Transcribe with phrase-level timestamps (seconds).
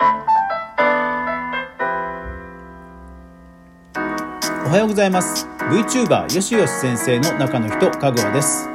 [0.00, 0.04] お
[4.70, 5.46] はようございます。
[5.70, 8.68] VTuber よしよし先生の中の人かぐわです。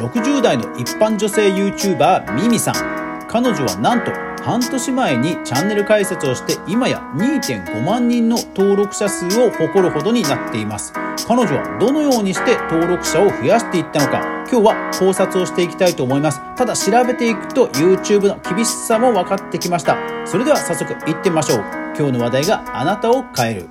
[0.00, 2.74] 60代の一般女性 YouTuber ミミさん。
[3.28, 4.10] 彼女はなんと
[4.42, 10.94] 半年前にチャンネル開設をして今や2.5万人の登録者数を誇るほどになっています。
[11.28, 16.40] 彼女はどのようにして登録者を増やしていったのか今日は考察をしていきたいと思います。
[16.56, 19.96] ただ調べていくと YouTube の厳しさも分かってきました。
[20.26, 21.58] それでは早速いってみましょう。
[21.96, 23.68] 今日の話題があなたを変える。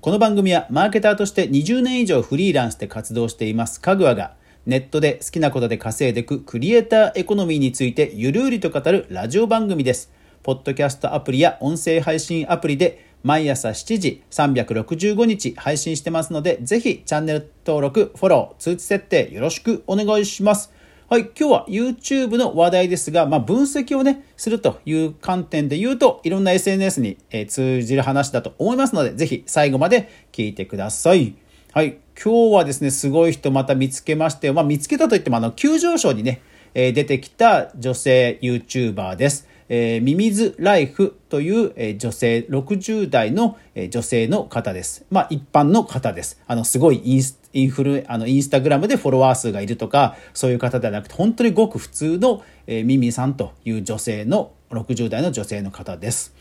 [0.00, 3.78] この番組はマーケターとして20年以上フリーランスで活動しています。
[3.78, 10.10] かぐわがネットで好きなことで稼いでいくクリエイターエコノミーについてゆるりと語るラジオ番組です。
[10.42, 20.72] ポッドキャストアプリや音声配信アプリで毎朝7時365日配信してますので、ぜひチャンネル登録、フォロー、通知設定よろしくお願いします。
[21.10, 31.34] はい、今日は YouTube の話題ですが、まあ、分析をね、するという観点で言うと、いろんな SNS に、通じる話だと思いますので、ぜひ最後まで聞いてください。
[31.72, 36.42] はい、今日はですね、すごい人また見つけまして、まあ、見つけたといっても、あの、急上昇にね、
[36.74, 39.48] え、出てきた女性 YouTuber です。
[39.68, 45.04] えー、ミミズライフという、えー、女性、60代の、えー、女性の方です。
[45.10, 46.40] まあ、一般の方です。
[46.46, 56.34] あの、すごいインスインフル、あの、インスタグラムでフォロワー数がいるとか、そういう方ではなくて、本当にごく普通の、えー、ミミさんという女性の、60代の女性の方です。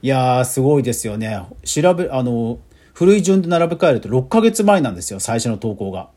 [0.00, 1.42] いやー、すごいですよね。
[1.64, 2.58] 調べ、あの、
[2.94, 6.08] 古い順で並べ替えると6ヶ月前なんですよ、最初の投稿が。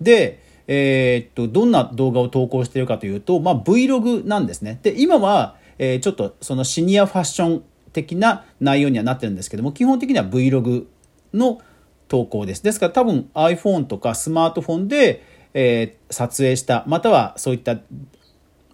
[0.00, 4.78] で、えー、っと、どんな動画を投稿しているかというと、まあ、Vlog なんですね。
[4.82, 7.62] で、今は、えー、ちょっとそのシニアファッション
[7.94, 10.84] 的な内容にはなってるんですけども基本的には Vlog
[11.32, 11.60] の
[12.06, 12.62] 投稿です。
[12.62, 17.78] ですから多分 iPhone とかスマートフォンで、えー、撮影したまたはそういった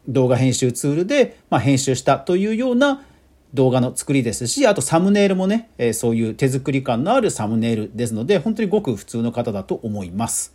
[0.08, 3.04] 動画編集ツールで、まあ、編集したというような
[3.54, 10.54] 動画の作りですしあとサムネイルもね、えー、そういう手作り感のあるサムネイルですので本当にごく普通の方だと思います、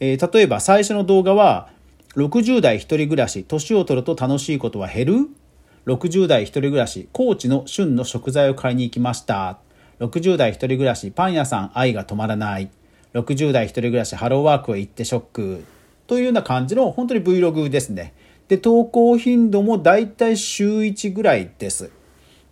[0.00, 1.70] えー、例えば最初の動画は
[2.16, 5.43] 60代一人暮らし年を取ると楽しいことは減る？
[5.86, 9.58] 60代一人暮らし、高知の旬の食材を買いに行きました。
[10.00, 12.70] 60代一人暮らし、パン屋さん愛が止まらない。
[13.12, 15.64] 60代一人暮らし、ハローワークへ行ってショック。
[16.06, 18.14] というような感じの本当に Vlog ですね。
[18.48, 21.90] で、投稿頻度もだいたい週1ぐらいです。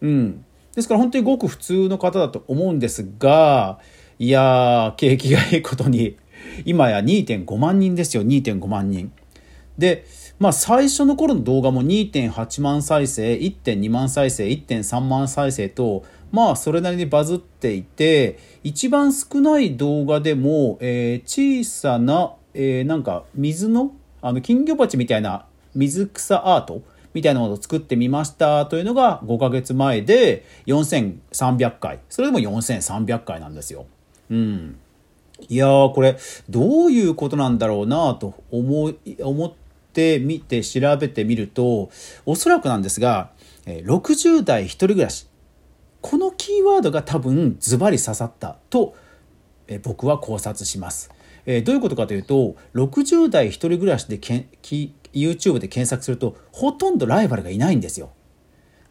[0.00, 0.44] うん。
[0.74, 3.78] ですから本当にごく普通の方だと思うんですが、
[4.18, 6.16] いやー、景気がいいことに、
[6.64, 9.12] 今や2.5万人ですよ、2.5万人。
[9.76, 10.04] で、
[10.38, 26.82] まあ最初の頃の動画も2.8万再生、1.2万再生、1.3万再生と、まあそれなりにバズっていて、一番少ない動画でも、えー、小さな、えー、なんか水の、あの金魚鉢みたいな水草アート
[27.14, 32.00] みたいなものを作ってみましたというのが5ヶ月前で4300回。
[32.08, 33.86] それでも4300回なんですよ。
[34.30, 34.78] うん。
[35.48, 36.16] いやー、これ、
[36.48, 39.61] どういうことなんだろうなと思い、思って
[40.18, 41.90] みて調べてみると、
[42.26, 43.30] おそらくなんですが、
[43.66, 45.26] 60代一人暮らし。
[46.00, 48.96] このキーワードが多分ズバリ刺さったと、
[49.82, 51.10] 僕は考察します。
[51.46, 54.46] えどういうことかというと、60代一人暮らしでけん
[55.12, 58.10] YouTube で検索すると、ほとんどライバルがいないんですよ。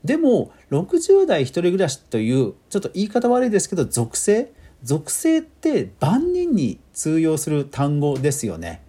[0.04, 4.52] でも、60代一人暮らしという、ちょっと言い方悪いですけど、属性
[4.84, 8.82] 属性って万人に通用する単語ですよね。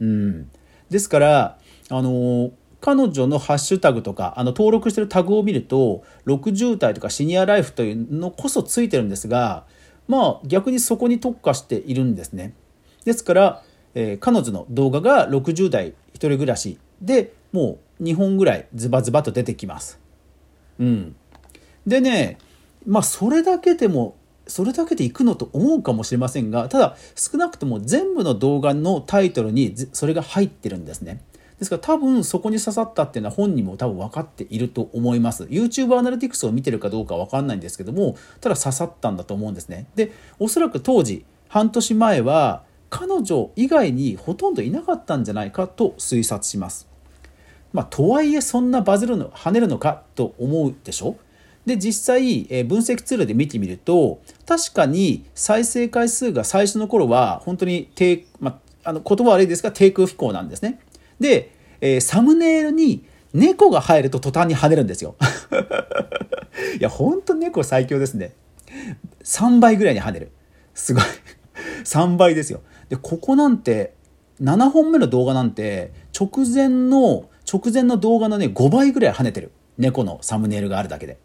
[0.00, 0.50] うん。
[0.92, 1.58] ですから、
[1.88, 9.64] あの、彼女のハッシュタグとか、あの、登録してるタグを見ると、60代とかシニアライフというのこそついてるんですが、
[10.06, 12.54] まあ、逆にそこに特化しているんですね。
[13.04, 13.62] ですから、
[13.94, 19.98] えー、彼女の動画が60代一人暮らしでもう2本ぐらいズバズバと出てきます。
[20.78, 21.16] うん。
[21.86, 22.38] でね、
[22.86, 24.16] まあ、それだけでも
[24.46, 31.22] それだけでいくのと思うかもしれませんがただ少なくとも全部の動画のタイトルにそれが入ってるんですね。
[31.58, 35.44] ですから多分そこに刺さったっていうのは本人も多分分かっていると思います。
[35.44, 39.86] YouTube アナリティクスを見てるかどうか分かんないんですけどもただ刺さったんだと思うんですね。
[39.94, 46.88] でおそらく当時半年前は彼女以外にほとんどいなかったんじゃないかと推察します。
[47.72, 51.16] まあとはいえそんなバズるの跳ねるのかと思うでしょ？
[51.66, 60.80] で実際、え分析ツールで見てみると確かに再生回数が最初の頃は本当に低、まあ、の言葉悪いですが低空飛行なんですね。
[61.20, 65.14] で、えー、サムネイルに猫が入ると途端に跳ねるんですよ。
[66.78, 68.32] いや本当猫最強ですね。
[69.22, 70.32] 3倍ぐらいに跳ねる。
[70.74, 71.02] すごい。
[71.84, 72.60] 3倍ですよ。
[72.88, 73.94] でここなんて
[74.40, 79.52] 7本目の動画なんて直前の直前の動画のね5倍ぐらい跳ねてる。
[79.78, 81.18] 猫のサムネイルがあるだけで。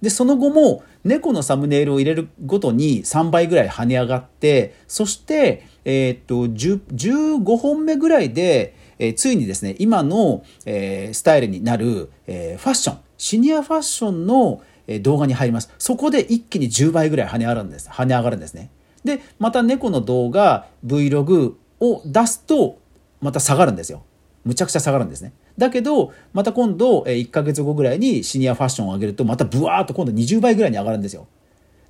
[0.00, 15.70] で、その後も猫のサムネイルを入れるごとに3倍ぐらい跳ね上がって、そして、えー、っと、15本目ぐらいで、えー、ついにですね、今の、えー、スタイルになる、え、ファッション、シニアファッションのえ動画に入ります。
[15.78, 17.88] そこで一気に10倍ぐらい跳ね上がるんです。
[17.88, 18.70] 跳ね上がるんですね。
[19.04, 22.78] で、また猫の動画、Vlog を出すと、
[23.20, 24.02] また下がるんですよ。
[24.44, 25.32] むちゃくちゃ下がるんですね。
[25.58, 31.26] だけど、また今度、1ヶ月後ぐらいにシニアファッションを上げると、またブワーっと今度20倍ぐらいに上がるんですよ。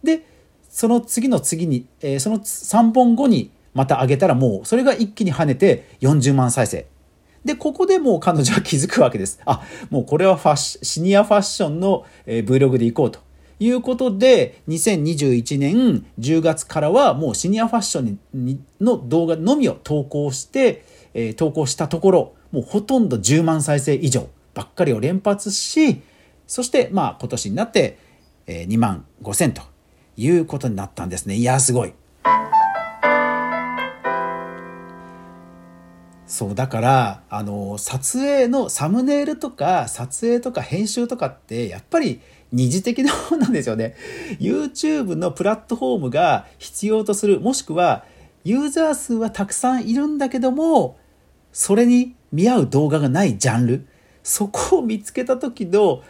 [0.03, 0.25] で、
[0.71, 6.87] その次の次に、えー、その3本後にまた上げたらもう、それが一気に跳ねて40万再生。
[7.45, 9.39] で、ここでもう彼女は気づくわけです。
[9.45, 13.21] あ、もうこれはファッシニアファッションの、え、Vlog で行こうと。
[13.61, 26.03] いうことで、2021年10月からはもうシニアファッションにの動画のみを投稿して、えー、投稿したところ、もうほとんど10万再生以上ばっかりを連発し、
[26.47, 27.99] そしてまあ今年になって、
[28.47, 29.63] 2万5千と
[30.17, 31.35] いうことになったんですね。
[31.35, 31.93] いや、すごい。
[36.27, 42.21] そう、だから、あの、撮影のサムネイルとか、撮影とか編集とかって、やっぱり
[42.53, 43.97] 二次的なものなんですよね。
[44.39, 48.05] YouTube のプラットフォームが必要とする、もしくは、
[48.45, 50.99] ユーザー数はたくさんいるんだけども、
[51.53, 53.87] それに見合う動画がないジャンル、
[54.23, 56.03] そこを見つけた時の、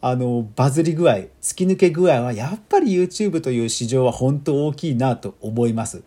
[0.00, 6.02] あの、バズり具合、突き抜け具合は、やっぱり YouTube という市場は本当大きいなと思います。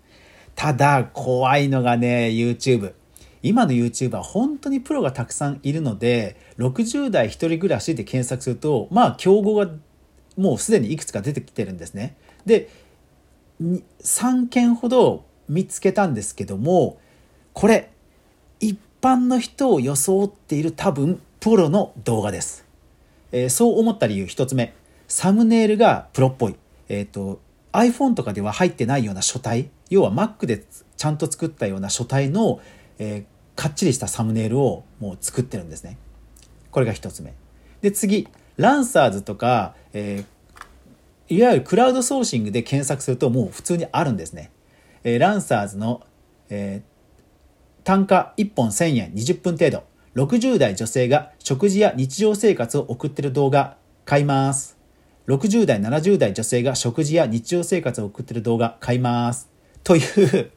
[0.56, 2.94] ただ、怖いのがね、YouTube。
[3.41, 9.69] 今の YouTuber は本当にプロがたくさんいるので、60代一人暮らしで検索すると、まあ、競合が
[10.38, 12.15] もうすでにいくつか出てきてるんですね。
[12.45, 12.69] で、
[13.61, 17.00] 3件ほど見つけたんですけども、
[17.53, 17.91] これ、
[18.59, 22.65] 一般の人を装っている多分、プロの動画です。
[23.31, 24.73] えー、そう思った理由一つ目。
[25.07, 26.55] サムネイルがプロっぽい。
[26.89, 27.39] えっ、ー、と、
[27.71, 30.63] iPhone とかでは入ってないような書体、要は Mac で
[30.97, 32.61] ちゃんと作ったような書体の、
[32.97, 35.97] えー、かっちりしたサムネイルをもう作ってるんですね。
[36.71, 37.33] これが一つ目。
[37.81, 44.51] で、次、ランサーズとか、えー、いわゆるクラウドソーシングで検索するともう普通にあるんですね。
[45.03, 46.01] えー、ランサーズの、
[46.49, 46.88] えー、
[47.83, 49.83] 単価1本1000円20分程度。
[50.15, 54.77] 60代女性が食事や日常生活を送ってる動画買います。
[55.27, 59.47] 60代、70代女性が食事や日常生活を送ってる動画買います。
[59.83, 60.51] という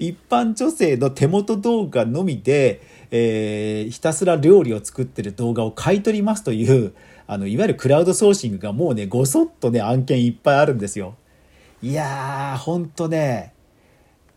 [0.00, 2.80] 一般女性の手元動画のみで、
[3.10, 6.94] えー、ひたすら料理を作ってる動画を買い取りますという、
[7.26, 11.14] あの、いわゆるクラウドソーシングがもうね、ごそっとね、案件いっぱいあるんですよ。
[11.80, 13.52] いやー、ほんとね、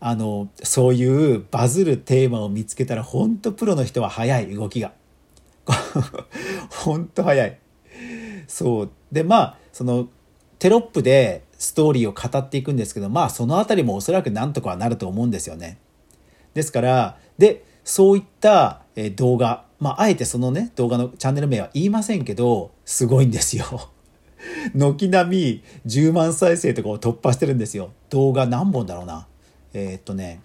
[0.04, 4.92] あの、そういうバズるテーマを見つけたら、ほんとプロの人は早い、動きが。
[6.70, 7.58] ほんと早い。
[8.48, 8.90] そう。
[9.12, 10.08] で、まあ、その、
[10.58, 15.78] テロップでストーリーを語っていくんですけど、まあそのあたりもおそらくなんとかはなると思うんですよね。
[16.54, 18.82] ですから、で、そういった
[19.16, 23.90] 動画、まああえてそのね、動画のチャンネル名は言いませんけど、すごいんですよ。
[24.74, 27.90] 軒並み10万再生とかを突破してるんですよ。
[28.10, 29.26] 動画何本だろうな。
[29.74, 30.40] えー、っとね、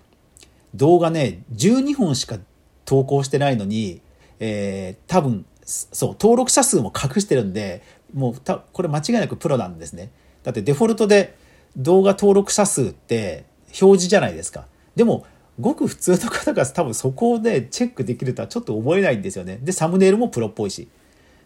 [0.75, 2.37] 動画ね、12本しか
[2.85, 4.01] 投稿してないのに、
[4.39, 7.81] えー、多分、そう、登録者数も隠してるんで、
[8.13, 10.11] もうた、これ間違いなくプロなんですね。
[10.43, 11.35] だってデフォルトで
[11.75, 14.65] 動画登録者数って表示じゃないですか。
[14.95, 15.25] でも、
[15.59, 19.59] ごく普通の方が多分そこでチェックできるとはちょっと思えないんですよね。
[19.61, 20.87] で、サムネイルもプロっぽいし。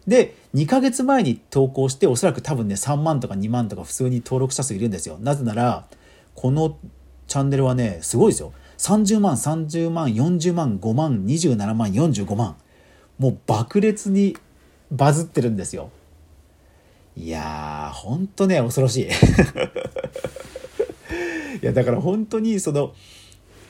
[0.06, 5.18] で、2ヶ月前に投稿して、おそらく多分ね、3万とか2万とか普通に登録者数いるんですよ。
[5.20, 5.86] なぜなら、
[6.34, 6.76] この
[7.32, 8.52] チャンネルはね、すごいですよ。
[8.76, 12.56] 30万、30万、40万、5万、27万、45万。
[13.18, 14.36] もう爆裂に
[14.90, 15.88] バズってるんですよ。
[17.16, 19.08] いやー、ほんとね、恐ろしい。
[21.62, 22.92] いや、だから本当にその、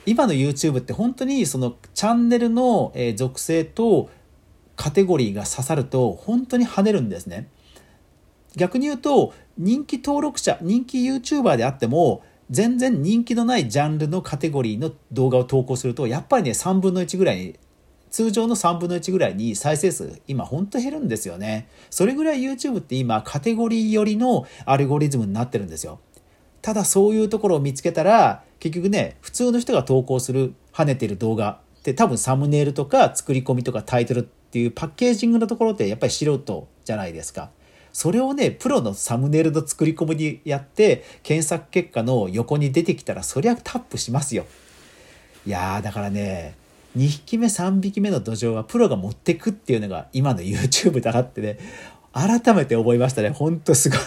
[0.07, 4.11] 今の YouTube って本当にそのチャンネルの属性と
[4.75, 7.47] カテゴリーが刺さると本当に跳ねるんですね。
[8.57, 17.59] 逆に言うと人気登録者人気 YouTuber であっても全然人気のないジャンルのカテゴリーの動画を投稿するとやっぱりね3分の1ぐらいに
[18.13, 21.67] 通常の3分の1ぐらいに再生数、今ほんと減るんですよね。
[21.89, 25.99] それぐらい YouTube って今カテゴリー寄りのアルゴリズムになってるんですよ。
[26.61, 37.51] ただそういうところを見つけたら、結局ね、普通の人が投稿する跳ねてる動画って多分サムネイルとか作り込みとかタイトルっていうパッケージングのところってやっぱり素人じゃないですか。
[37.93, 44.47] それをね、プロのサムネイルの作り込みにやって、検索結果の横に出てきたら、そりゃタップしますよ。
[45.47, 46.55] いやー、だからね、
[46.97, 51.59] 2匹目3匹目の土壌はプロが持ってくっていうのが今の YouTube だなってね
[52.13, 53.31] 改めて思いましたね。
[53.31, 53.99] ほんとすごい。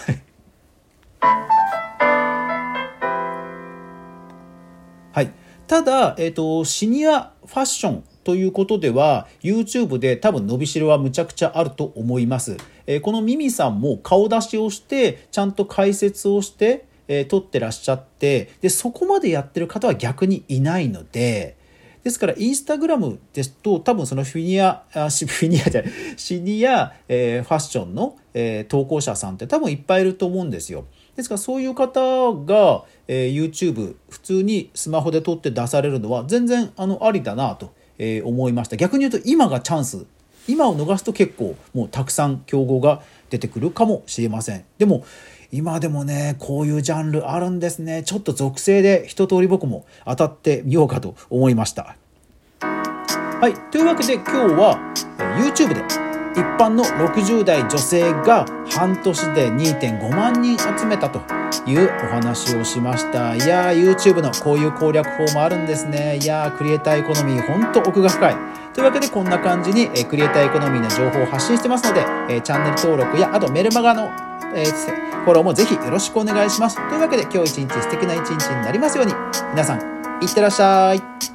[5.12, 5.32] はい。
[5.66, 12.56] ただ、えっ、ー、と、シニアファッションということでは YouTube で多分伸びしろはむちゃくちゃあると思います。
[12.88, 21.56] えー、このミミさんも顔出しをしてちゃんと解説をして、えー、撮ってらっしゃってでそこまでやってる方は逆にいないので
[22.02, 30.84] ですからインスタグラムですと多分そのフィニアあフィニアじゃないシニア、えー、ファッションの、えー、投稿者さんって多分いっぱいいると思うんですよ。
[31.14, 38.76] ですからそういう方が、えー、YouTube 普通にスマホで撮って出されるのは全然あのありだなとえ、思いました。
[38.76, 40.06] 逆に言うと今がチャンス。
[40.48, 44.64] 今を逃すと結構もうたくさん競合が出てくるかもしれません。
[44.78, 45.04] でも
[45.50, 48.02] 今でもねこういうジャンルあるんですね。
[48.04, 51.96] ちょっと属性で一通り僕も当たってみようかと思いました。
[52.60, 53.70] はい。
[53.70, 54.78] というわけで今日は
[55.36, 56.05] YouTube で
[56.36, 61.20] 一般の60代女性が半年で2.5万人集めたと
[61.66, 63.34] いうお話をしました。
[63.34, 66.18] いやー、YouTube のこういう攻略法もあるんですね。
[66.20, 68.36] いやー、クリエイターエコノミー、ほんと奥が深い。
[68.74, 74.10] というわけでこんな感じに、えクリエイターエコノミーの情報を発信してますので、えチャンネル登録や、あとメルマガの、
[74.54, 76.76] えフォローもぜひよろしくお願いします。
[76.90, 79.14] というわけで今日一日素敵な一日になりますように、
[79.52, 79.78] 皆さん、
[80.22, 81.25] いってらっしゃい。